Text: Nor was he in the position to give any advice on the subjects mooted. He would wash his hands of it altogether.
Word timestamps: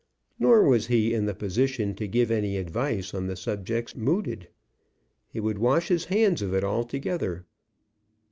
Nor 0.39 0.63
was 0.63 0.87
he 0.87 1.13
in 1.13 1.27
the 1.27 1.35
position 1.35 1.93
to 1.93 2.07
give 2.07 2.31
any 2.31 2.57
advice 2.57 3.13
on 3.13 3.27
the 3.27 3.35
subjects 3.35 3.95
mooted. 3.95 4.47
He 5.29 5.39
would 5.39 5.59
wash 5.59 5.89
his 5.89 6.05
hands 6.05 6.41
of 6.41 6.55
it 6.55 6.63
altogether. 6.63 7.45